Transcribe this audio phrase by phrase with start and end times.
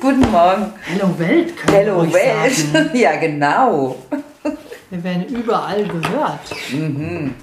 [0.00, 0.72] Guten Morgen.
[0.82, 2.52] Hello Welt, können Hello wir Welt.
[2.56, 2.90] sagen.
[2.94, 3.96] Ja, genau.
[4.88, 6.40] Wir werden überall gehört.
[6.72, 7.34] Mhm.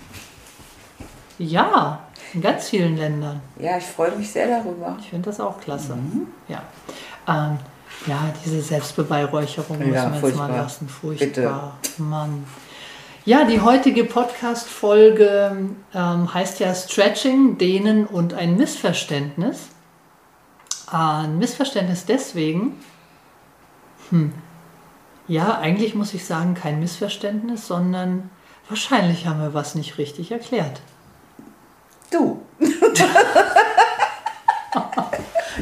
[1.38, 1.99] Ja,
[2.33, 3.41] in ganz vielen Ländern.
[3.59, 4.97] Ja, ich freue mich sehr darüber.
[4.99, 5.95] Ich finde das auch klasse.
[5.95, 6.27] Mhm.
[6.47, 6.64] Ja.
[7.27, 7.58] Ähm,
[8.08, 10.47] ja, diese Selbstbeweihräucherung müssen Ja, wir jetzt furchtbar.
[10.49, 10.89] mal lassen.
[10.89, 11.77] Furchtbar.
[11.97, 12.44] Mann.
[13.25, 15.52] Ja, die heutige Podcast-Folge
[15.94, 19.67] ähm, heißt ja Stretching, Dehnen und ein Missverständnis.
[20.88, 22.80] Ein Missverständnis deswegen,
[24.09, 24.33] hm,
[25.27, 28.30] ja, eigentlich muss ich sagen, kein Missverständnis, sondern
[28.69, 30.81] wahrscheinlich haben wir was nicht richtig erklärt.
[32.11, 32.41] Du.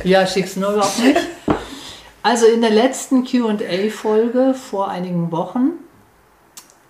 [0.06, 1.20] Ja, schick's nur überhaupt nicht.
[2.22, 5.72] Also in der letzten QA-Folge vor einigen Wochen,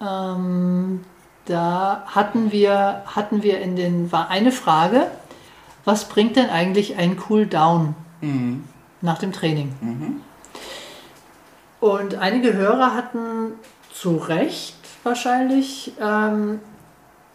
[0.01, 1.05] ähm,
[1.45, 5.07] da hatten wir, hatten wir in den, war eine Frage,
[5.85, 7.95] was bringt denn eigentlich ein Cool-Down
[9.01, 9.75] nach dem Training?
[11.79, 13.53] Und einige Hörer hatten
[13.93, 16.59] zu Recht wahrscheinlich ähm,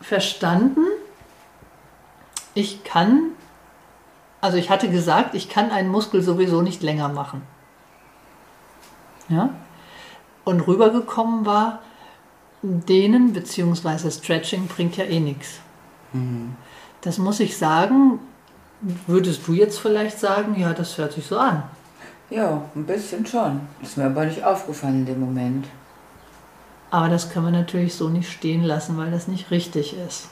[0.00, 0.84] verstanden,
[2.54, 3.32] ich kann
[4.40, 7.42] also ich hatte gesagt, ich kann einen Muskel sowieso nicht länger machen.
[9.28, 9.50] Ja?
[10.44, 11.80] Und rübergekommen war,
[12.62, 14.10] Dehnen bzw.
[14.10, 15.60] Stretching bringt ja eh nichts.
[17.02, 18.18] Das muss ich sagen.
[19.06, 21.62] Würdest du jetzt vielleicht sagen, ja, das hört sich so an.
[22.30, 23.60] Ja, ein bisschen schon.
[23.82, 25.66] Ist mir aber nicht aufgefallen in dem Moment.
[26.90, 30.28] Aber das können wir natürlich so nicht stehen lassen, weil das nicht richtig ist.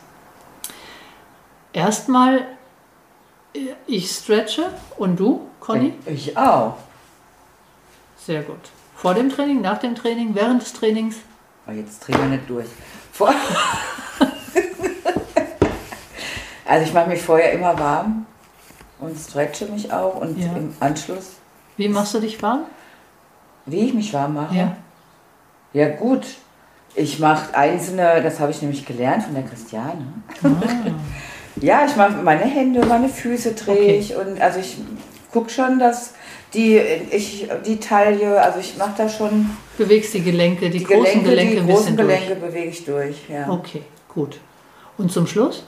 [1.73, 2.47] Erstmal,
[3.55, 5.95] äh, ich stretche und du, Conny?
[6.07, 6.77] Ich auch.
[8.17, 8.57] Sehr gut.
[8.97, 11.17] Vor dem Training, nach dem Training, während des Trainings?
[11.67, 12.67] Aber jetzt drehen wir nicht durch.
[13.13, 13.29] Vor
[16.67, 18.27] also ich mache mich vorher immer warm
[19.01, 20.53] und stretche mich auch und Ja.
[20.57, 21.33] im Anschluss,
[21.77, 22.61] Wie machst du dich warm?
[23.67, 24.57] wie ich mich warm mache.
[24.57, 24.77] Ja.
[25.75, 26.23] Ja gut,
[26.95, 30.07] ich mache einzelne, das habe ich nämlich gelernt von der Christiane.
[31.61, 33.99] ja, ich mache meine Hände, meine Füße drehe Okay.
[33.99, 34.79] ich und also ich
[35.33, 36.15] gucke schon, dass
[36.55, 41.23] die, ich, die Taille, also ich mache da schon Bewegst die Gelenke, die, die großen
[41.23, 43.29] Gelenke, Gelenke die großen Gelenke bewege ich durch.
[43.29, 43.45] Ja.
[43.45, 43.59] durch.
[43.59, 43.83] Okay,
[44.13, 44.41] gut.
[44.97, 45.65] Und zum Schluss?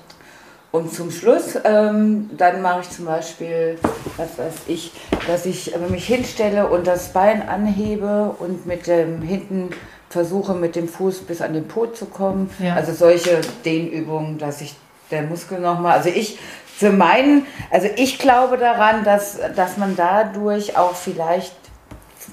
[0.73, 3.77] Und zum Schluss, ähm, dann mache ich zum Beispiel,
[4.17, 4.93] was weiß ich,
[5.27, 9.71] dass ich äh, mich hinstelle und das Bein anhebe und mit dem hinten
[10.09, 12.51] versuche mit dem Fuß bis an den Po zu kommen.
[12.61, 12.75] Ja.
[12.75, 14.77] Also solche Dehnübungen, dass ich
[15.11, 20.77] der Muskel nochmal, also ich für meinen, also ich glaube daran, dass, dass man dadurch
[20.77, 21.55] auch vielleicht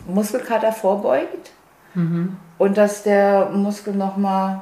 [0.07, 1.51] Muskelkater vorbeugt
[1.93, 2.37] Mhm.
[2.59, 4.61] und dass der Muskel nochmal,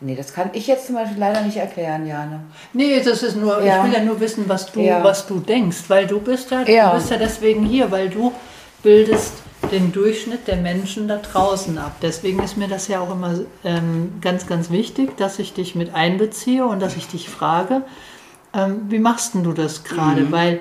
[0.00, 2.40] nee, das kann ich jetzt zum Beispiel leider nicht erklären, Jane.
[2.72, 3.78] Nee, das ist nur, Ja.
[3.78, 5.02] ich will ja nur wissen, was du, Ja.
[5.04, 6.90] was du denkst, weil du bist ja, Ja.
[6.90, 8.32] du bist ja deswegen hier, weil du
[8.82, 9.34] bildest
[9.70, 11.96] den Durchschnitt der Menschen da draußen ab.
[12.00, 15.94] Deswegen ist mir das ja auch immer ähm, ganz, ganz wichtig, dass ich dich mit
[15.94, 17.82] einbeziehe und dass ich dich frage,
[18.54, 20.32] ähm, wie machst denn du das gerade?
[20.32, 20.60] Weil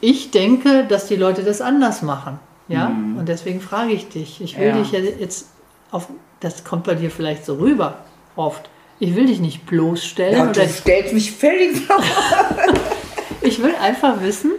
[0.00, 2.38] ich denke, dass die Leute das anders machen.
[2.68, 4.40] Ja, und deswegen frage ich dich.
[4.40, 4.76] Ich will Ja.
[4.76, 5.46] dich ja jetzt
[5.92, 6.08] auf,
[6.40, 7.98] das kommt bei dir vielleicht so rüber,
[8.36, 8.68] oft.
[8.98, 11.82] Ich will dich nicht bloßstellen Ja, du stellst mich völlig
[13.42, 14.52] ich will einfach wissen,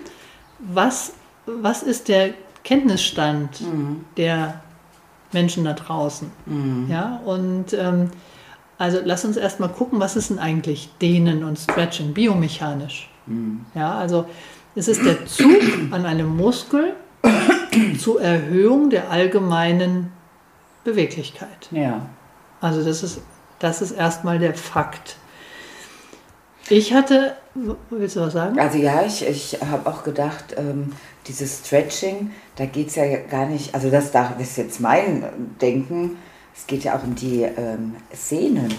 [0.60, 1.14] was,
[1.46, 2.34] was ist der
[2.64, 3.62] Kenntnisstand
[4.18, 4.62] der
[5.32, 6.32] Menschen da draußen.
[6.90, 8.12] Ja, und ähm,
[8.78, 13.10] also lass uns erstmal gucken, was ist denn eigentlich Dehnen und Stretching biomechanisch.
[13.74, 14.26] Ja, also
[14.76, 16.94] es ist der Zug an einem Muskel
[18.00, 20.12] zur Erhöhung der allgemeinen
[20.84, 21.68] Beweglichkeit.
[21.72, 22.08] Ja.
[22.62, 23.22] Also das ist,
[23.60, 25.16] das ist erstmal der Fakt.
[26.70, 27.34] Ich hatte,
[27.90, 28.60] willst du was sagen?
[28.60, 30.94] Also ja, ich, ich habe auch gedacht, ähm,
[31.28, 35.24] dieses Stretching, da geht es ja gar nicht, also das, da- das ist jetzt mein
[35.62, 36.18] Denken,
[36.56, 38.74] es geht ja auch um die ähm, Sehnen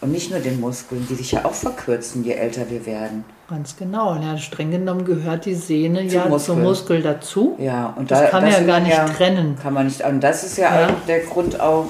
[0.00, 3.24] und nicht nur den Muskeln, die sich ja auch verkürzen, je älter wir werden.
[3.48, 4.14] Ganz genau.
[4.20, 6.54] Ja, streng genommen gehört die Sehne Zum ja Muskel.
[6.54, 7.56] zum Muskel dazu.
[7.58, 9.56] Ja, und Das da, kann man ja gar nicht trennen.
[9.60, 10.02] Kann man nicht.
[10.04, 10.88] Und das ist ja, Ja.
[11.08, 11.86] der Grund auch,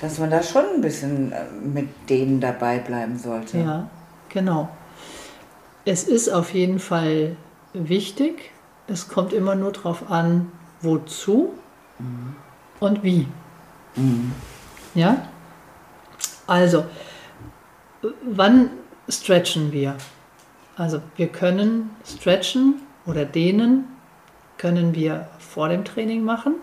[0.00, 3.58] dass man da schon ein bisschen äh, mit denen dabei bleiben sollte.
[3.58, 3.90] Ja,
[4.28, 4.68] genau.
[5.84, 7.36] Es ist auf jeden Fall
[7.72, 8.52] wichtig.
[8.86, 11.54] Es kommt immer nur darauf an, wozu
[12.80, 13.26] und wie.
[13.96, 14.32] Mhm.
[14.94, 15.28] Ja?
[16.46, 16.84] Also,
[18.22, 18.70] wann
[19.08, 19.96] stretchen wir?
[20.76, 23.84] Also, wir können stretchen oder dehnen,
[24.58, 26.54] können wir vor dem Training machen,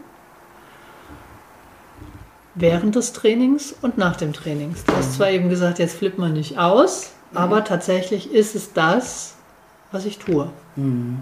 [2.56, 4.84] während des Trainings und nach dem Trainings.
[4.86, 9.36] Du hast zwar eben gesagt, jetzt flippt man nicht aus, aber tatsächlich ist es das,
[9.92, 10.50] was ich tue.
[10.76, 11.20] Mhm.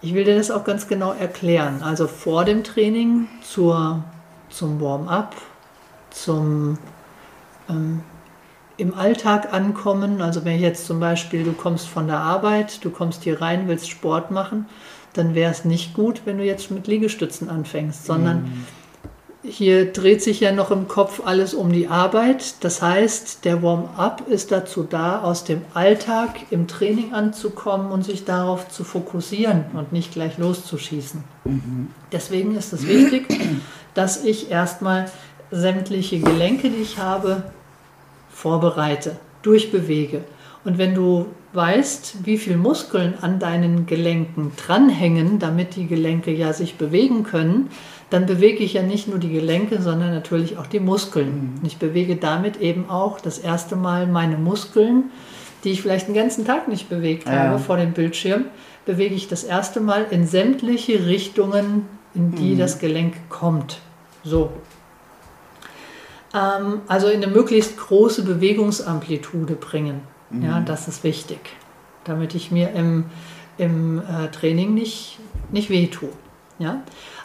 [0.00, 1.82] Ich will dir das auch ganz genau erklären.
[1.82, 4.02] Also vor dem Training zur,
[4.48, 5.34] zum Warm-up,
[6.10, 6.78] zum
[7.68, 8.02] ähm,
[8.78, 10.22] im Alltag ankommen.
[10.22, 13.90] Also wenn jetzt zum Beispiel du kommst von der Arbeit, du kommst hier rein, willst
[13.90, 14.66] Sport machen,
[15.12, 18.66] dann wäre es nicht gut, wenn du jetzt mit Liegestützen anfängst, sondern
[19.50, 22.62] hier dreht sich ja noch im Kopf alles um die Arbeit.
[22.64, 28.24] Das heißt, der Warm-up ist dazu da, aus dem Alltag im Training anzukommen und sich
[28.24, 31.24] darauf zu fokussieren und nicht gleich loszuschießen.
[32.12, 33.26] Deswegen ist es wichtig,
[33.94, 35.10] dass ich erstmal
[35.50, 37.42] sämtliche Gelenke, die ich habe,
[38.30, 40.22] vorbereite, durchbewege.
[40.64, 46.52] Und wenn du weißt, wie viel Muskeln an deinen Gelenken dranhängen, damit die Gelenke ja
[46.52, 47.70] sich bewegen können,
[48.10, 51.54] dann bewege ich ja nicht nur die Gelenke, sondern natürlich auch die Muskeln.
[51.60, 55.10] Und ich bewege damit eben auch das erste Mal meine Muskeln,
[55.64, 57.32] die ich vielleicht den ganzen Tag nicht bewegt Ja.
[57.32, 58.46] habe vor dem Bildschirm,
[58.86, 63.80] bewege ich das erste Mal in sämtliche Richtungen, in die das Gelenk kommt.
[64.24, 64.50] So.
[66.34, 70.00] Ähm, also in eine möglichst große Bewegungsamplitude bringen.
[70.30, 71.38] Ja, das ist wichtig,
[72.04, 73.04] damit ich mir im,
[73.56, 75.18] im äh, Training nicht,
[75.50, 76.10] nicht wehtue.
[76.58, 76.82] Ja?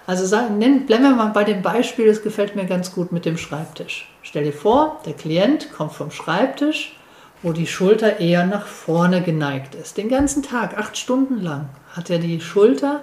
[0.08, 3.26] Also sagen, nennen, bleiben wir mal bei dem Beispiel, das gefällt mir ganz gut mit
[3.26, 4.10] dem Schreibtisch.
[4.22, 6.98] Stell dir vor, der Klient kommt vom Schreibtisch,
[7.42, 9.98] wo die Schulter eher nach vorne geneigt ist.
[9.98, 13.02] Den ganzen Tag, acht Stunden lang, hat er die Schulter,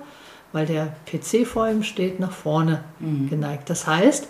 [0.53, 2.82] weil der PC vor ihm steht, nach vorne
[3.29, 3.70] geneigt.
[3.70, 4.29] Das heißt,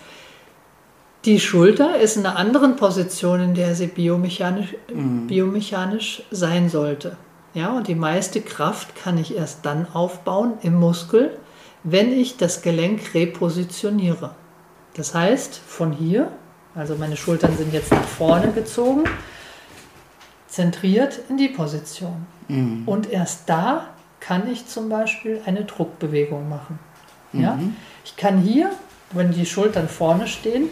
[1.25, 4.75] die Schulter ist in einer anderen Position, in der sie biomechanisch,
[5.27, 7.17] biomechanisch sein sollte.
[7.53, 11.37] Ja, und die meiste Kraft kann ich erst dann aufbauen im Muskel,
[11.83, 14.35] wenn ich das Gelenk repositioniere.
[14.95, 16.31] Das heißt, von hier,
[16.75, 19.05] also meine Schultern sind jetzt nach vorne gezogen,
[20.47, 22.27] zentriert in die Position.
[22.87, 23.89] Und erst da
[24.21, 26.79] kann ich zum Beispiel eine Druckbewegung machen.
[27.33, 27.59] Ja?
[28.05, 28.71] Ich kann hier,
[29.13, 30.69] wenn die Schultern vorne stehen,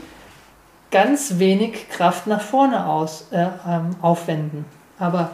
[0.90, 4.64] ganz wenig Kraft nach vorne aus, äh, ähm, aufwenden.
[4.98, 5.32] Aber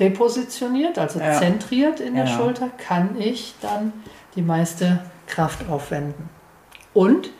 [0.00, 1.38] repositioniert, also Ja.
[1.38, 2.36] zentriert in der Ja.
[2.36, 3.92] Schulter, kann ich dann
[4.34, 6.28] die meiste Kraft aufwenden.
[6.92, 7.30] Und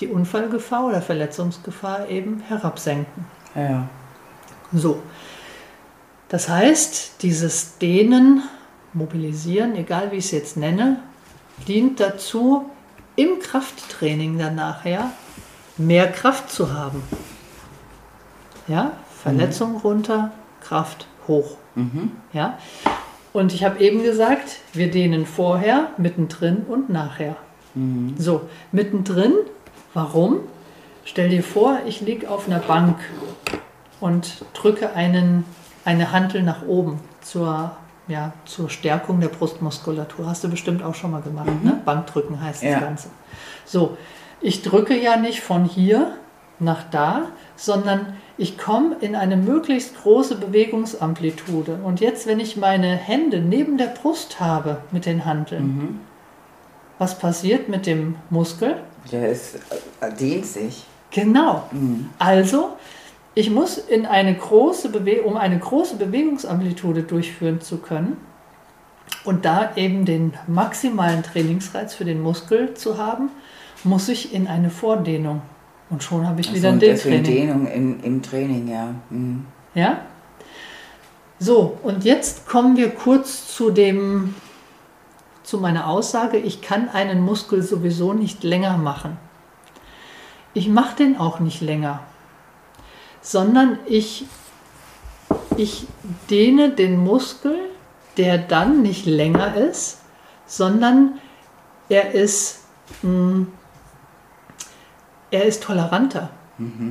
[0.00, 3.26] die Unfallgefahr oder Verletzungsgefahr eben herabsenken.
[3.54, 3.88] Ja.
[4.72, 5.02] So.
[6.28, 8.42] Das heißt, dieses Dehnen,
[8.94, 11.00] Mobilisieren, egal wie ich es jetzt nenne,
[11.66, 12.70] dient dazu,
[13.16, 15.10] im Krafttraining dann nachher
[15.78, 17.02] mehr Kraft zu haben.
[18.66, 18.92] Ja,
[19.22, 20.30] Verletzung runter,
[20.60, 21.56] Kraft hoch.
[22.32, 22.58] Ja,
[23.32, 27.36] und ich habe eben gesagt, wir dehnen vorher, mittendrin und nachher.
[28.16, 29.32] So, mittendrin,
[29.94, 30.40] warum?
[31.04, 32.96] Stell dir vor, ich liege auf einer Bank
[34.00, 35.44] und drücke einen,
[35.84, 37.70] eine Hantel nach oben zur,
[38.08, 40.26] ja, zur Stärkung der Brustmuskulatur.
[40.26, 41.80] Hast du bestimmt auch schon mal gemacht, ne?
[41.84, 42.72] Bankdrücken heißt Ja.
[42.72, 43.08] das Ganze.
[43.64, 43.96] So,
[44.40, 46.12] ich drücke ja nicht von hier
[46.58, 51.80] nach da, sondern ich komme in eine möglichst große Bewegungsamplitude.
[51.82, 56.00] Und jetzt, wenn ich meine Hände neben der Brust habe mit den Hanteln,
[56.98, 58.76] was passiert mit dem Muskel?
[59.10, 59.56] Der ist,
[60.00, 60.84] äh, dehnt sich.
[61.10, 61.68] Genau.
[62.18, 62.70] Also,
[63.34, 68.16] ich muss in eine große Bewe um eine große Bewegungsamplitude durchführen zu können
[69.24, 73.30] und da eben den maximalen Trainingsreiz für den Muskel zu haben,
[73.84, 75.42] muss ich in eine Vordehnung.
[75.90, 77.46] Und schon habe ich wieder Also ein deswegen Dehntraining.
[77.46, 78.94] Dehnung im, im Training, ja.
[79.10, 79.46] Mhm.
[79.74, 80.00] Ja?
[81.38, 84.34] So, und jetzt kommen wir kurz zu dem
[85.48, 89.16] zu meiner Aussage, ich kann einen Muskel sowieso nicht länger machen.
[90.52, 92.00] Ich mache den auch nicht länger,
[93.22, 94.26] sondern ich,
[95.56, 95.86] ich
[96.28, 97.56] dehne den Muskel,
[98.18, 100.00] der dann nicht länger ist,
[100.44, 101.18] sondern
[101.88, 102.64] er ist,
[103.00, 103.46] mh,
[105.30, 106.30] er ist toleranter.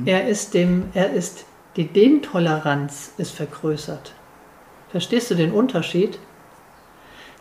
[0.06, 1.44] Er ist dem, er ist,
[1.76, 4.14] die Dehntoleranz ist vergrößert.
[4.90, 6.18] Verstehst du den Unterschied?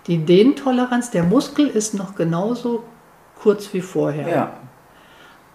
[0.08, 2.84] Die Dehntoleranz, der Muskel ist noch genauso
[3.42, 4.28] kurz wie vorher.
[4.28, 4.54] Ja.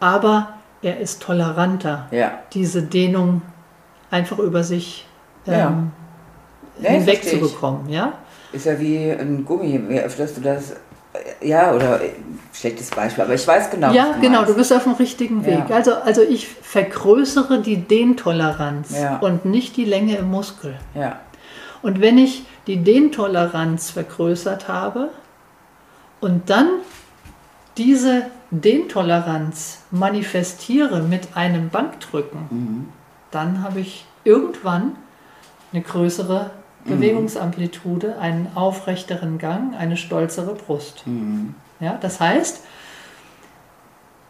[0.01, 2.39] Aber er ist toleranter, Ja.
[2.55, 3.43] diese Dehnung
[4.11, 5.07] einfach über sich
[5.45, 5.69] Ja.
[5.69, 5.91] ähm,
[6.79, 7.53] Nee, hinweg versteh zu ich.
[7.53, 7.89] bekommen.
[7.91, 8.15] Ja?
[8.53, 10.75] Ist ja wie ein Gummi, je öfter du das.
[11.43, 12.01] Ja, oder
[12.53, 13.93] schlechtes Beispiel, aber ich weiß genau.
[13.93, 14.51] Ja, genau, meinst.
[14.53, 15.69] du bist auf dem richtigen Weg.
[15.69, 15.77] Ja.
[15.77, 19.19] Also, also ich vergrößere die Dehntoleranz Ja.
[19.19, 20.77] und nicht die Länge im Muskel.
[20.95, 21.21] Ja.
[21.83, 25.09] Und wenn ich die Dehntoleranz vergrößert habe
[26.21, 26.69] und dann
[27.77, 32.93] diese Dehntoleranz manifestiere mit einem Bankdrücken,
[33.31, 34.93] dann habe ich irgendwann
[35.73, 36.51] eine größere
[36.85, 41.05] Bewegungsamplitude, einen aufrechteren Gang, eine stolzere Brust.
[41.83, 42.61] Ja, das heißt,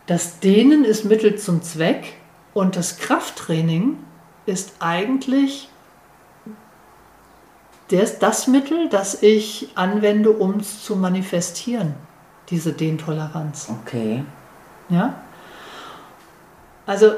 [0.06, 2.14] das Dehnen ist Mittel zum Zweck
[2.54, 3.98] und das Krafttraining
[4.46, 5.68] ist eigentlich
[7.88, 11.94] das, das Mittel, das ich anwende, um es zu manifestieren,
[12.48, 13.68] diese Dehntoleranz.
[13.82, 14.24] Okay.
[14.88, 15.20] Ja?
[16.86, 17.12] Also,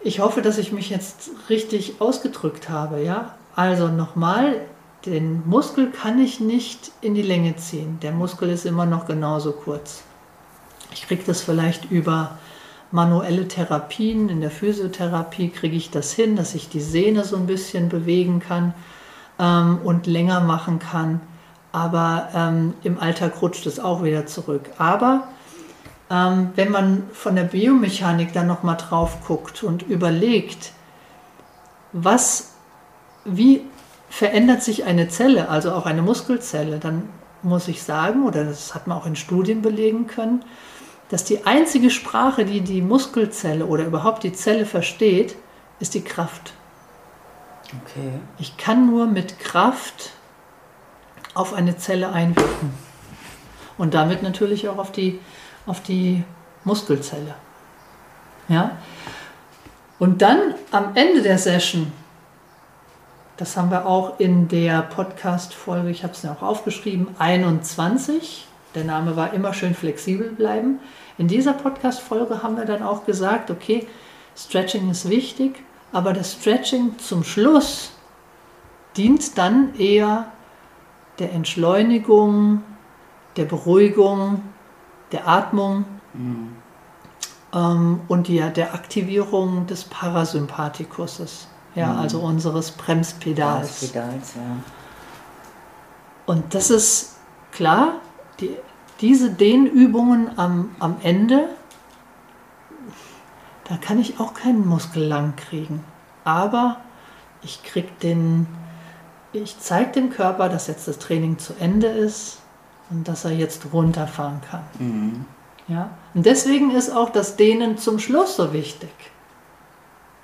[0.00, 3.02] ich hoffe, dass ich mich jetzt richtig ausgedrückt habe.
[3.02, 3.36] Ja?
[3.54, 4.62] Also nochmal,
[5.06, 7.98] den Muskel kann ich nicht in die Länge ziehen.
[8.02, 10.02] Der Muskel ist immer noch genauso kurz.
[10.92, 12.38] Ich kriege das vielleicht über
[12.90, 14.28] manuelle Therapien.
[14.28, 18.40] In der Physiotherapie kriege ich das hin, dass ich die Sehne so ein bisschen bewegen
[18.40, 18.72] kann
[19.38, 21.20] ähm, und länger machen kann.
[21.72, 24.70] Aber ähm, im Alltag rutscht es auch wieder zurück.
[24.78, 25.26] Aber
[26.08, 30.72] ähm, wenn man von der Biomechanik dann nochmal drauf guckt und überlegt,
[31.92, 32.52] was,
[33.24, 33.62] wie
[34.08, 37.08] verändert sich eine Zelle, also auch eine Muskelzelle, dann
[37.42, 40.44] muss ich sagen, oder das hat man auch in Studien belegen können,
[41.10, 45.36] dass die einzige Sprache, die die Muskelzelle oder überhaupt die Zelle versteht,
[45.78, 46.54] ist die Kraft.
[47.82, 48.20] Okay.
[48.38, 50.12] Ich kann nur mit Kraft
[51.34, 52.72] auf eine Zelle einwirken.
[53.76, 55.20] Und damit natürlich auch auf die,
[55.66, 56.22] auf die
[56.62, 57.34] Muskelzelle.
[58.48, 58.78] Ja?
[59.98, 61.92] Und dann am Ende der Session,
[63.36, 68.84] das haben wir auch in der Podcast-Folge, ich habe es ja auch aufgeschrieben, 21, der
[68.84, 70.80] Name war immer schön flexibel bleiben.
[71.18, 73.86] In dieser Podcast-Folge haben wir dann auch gesagt, okay,
[74.36, 75.62] Stretching ist wichtig,
[75.92, 77.92] aber das Stretching zum Schluss
[78.96, 80.26] dient dann eher
[81.18, 82.62] der Entschleunigung,
[83.36, 84.42] der Beruhigung,
[85.12, 85.84] der Atmung
[87.52, 93.80] ähm, und die, der Aktivierung des Parasympathikus, ja, also unseres Bremspedals.
[93.80, 94.56] Das Pedals, ja.
[96.26, 97.16] Und das ist
[97.52, 97.96] klar,
[98.40, 98.56] die,
[99.00, 101.48] diese Dehnübungen am, am Ende,
[103.68, 105.84] da kann ich auch keinen Muskel lang kriegen.
[106.24, 106.78] Aber
[107.42, 108.46] ich krieg den,
[109.32, 112.38] ich zeige dem Körper, dass jetzt das Training zu Ende ist
[112.90, 114.64] und dass er jetzt runterfahren kann.
[114.78, 115.24] Mhm.
[115.68, 115.90] Ja?
[116.14, 118.90] Und deswegen ist auch das Dehnen zum Schluss so wichtig.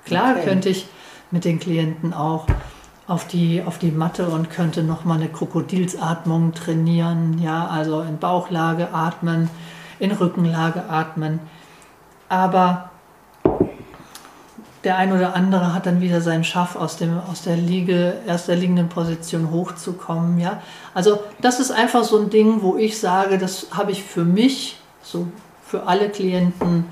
[0.05, 0.45] Klar Okay.
[0.45, 0.87] könnte ich
[1.31, 2.45] mit den Klienten auch
[3.07, 8.93] auf die, auf die Matte und könnte nochmal eine Krokodilsatmung trainieren, ja, also in Bauchlage
[8.93, 9.49] atmen,
[9.99, 11.39] in Rückenlage atmen.
[12.29, 12.91] Aber
[14.83, 18.45] der ein oder andere hat dann wieder seinen Schaff aus, dem, aus der Liege, aus
[18.45, 20.39] der liegenden Position hochzukommen.
[20.39, 20.61] Ja?
[20.93, 24.79] Also das ist einfach so ein Ding, wo ich sage, das habe ich für mich,
[25.03, 25.27] so
[25.65, 26.85] für alle Klienten,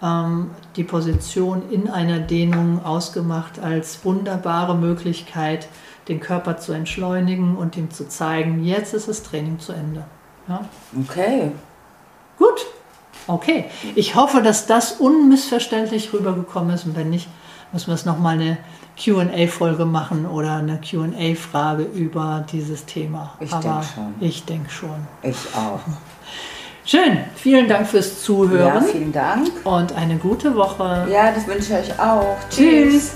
[0.00, 5.68] die Position in einer Dehnung ausgemacht als wunderbare Möglichkeit,
[6.08, 10.04] den Körper zu entschleunigen und ihm zu zeigen, jetzt ist das Training zu Ende.
[10.48, 10.60] Ja?
[11.02, 11.50] Okay.
[12.38, 12.66] Gut,
[13.26, 13.64] okay.
[13.94, 17.28] Ich hoffe, dass das unmissverständlich rübergekommen ist und wenn nicht,
[17.72, 18.58] müssen wir es nochmal eine
[19.02, 23.34] QA-Folge machen oder eine QA-Frage über dieses Thema.
[23.40, 24.14] Ich Aber denk schon.
[24.20, 25.06] ich denke schon.
[25.22, 25.80] Ich auch.
[26.88, 29.48] Schön, vielen Dank fürs Ja, Zuhören vielen Dank.
[29.64, 31.08] und eine gute Woche.
[31.10, 32.36] Ja, das wünsche ich euch auch.
[32.48, 33.10] Tschüss.